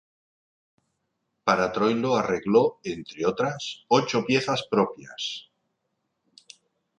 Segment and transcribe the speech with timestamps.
[1.49, 5.47] Para Troilo arregló, entre otras, ocho piezas propias.